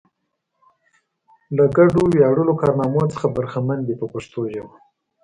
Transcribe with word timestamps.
له 1.55 1.65
ګډو 1.77 2.01
ویاړلو 2.13 2.53
کارنامو 2.61 3.03
څخه 3.13 3.27
برخمن 3.37 3.79
دي 3.87 3.93
په 3.99 4.05
پښتو 4.13 4.39
ژبه. 4.53 4.73